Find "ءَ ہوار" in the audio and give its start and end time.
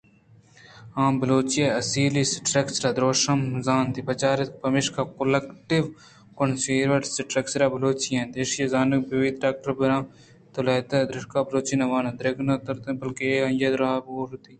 13.97-14.29